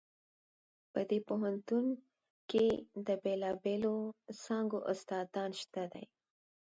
[0.91, 1.85] په دې پوهنتون
[2.49, 2.67] کې
[3.07, 3.95] د بیلابیلو
[4.43, 6.05] څانګو استادان شته دي